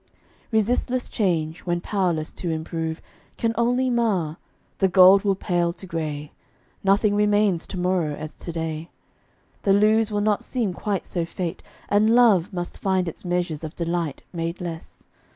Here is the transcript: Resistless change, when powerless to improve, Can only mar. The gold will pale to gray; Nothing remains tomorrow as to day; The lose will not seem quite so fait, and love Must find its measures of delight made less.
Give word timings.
Resistless 0.51 1.07
change, 1.07 1.59
when 1.59 1.79
powerless 1.79 2.31
to 2.31 2.49
improve, 2.49 3.03
Can 3.37 3.53
only 3.55 3.87
mar. 3.91 4.37
The 4.79 4.87
gold 4.87 5.23
will 5.23 5.35
pale 5.35 5.71
to 5.73 5.85
gray; 5.85 6.31
Nothing 6.83 7.13
remains 7.13 7.67
tomorrow 7.67 8.15
as 8.15 8.33
to 8.33 8.51
day; 8.51 8.89
The 9.61 9.73
lose 9.73 10.11
will 10.11 10.19
not 10.21 10.43
seem 10.43 10.73
quite 10.73 11.05
so 11.05 11.23
fait, 11.23 11.61
and 11.87 12.15
love 12.15 12.51
Must 12.51 12.79
find 12.79 13.07
its 13.07 13.23
measures 13.23 13.63
of 13.63 13.75
delight 13.75 14.23
made 14.33 14.59
less. 14.59 15.03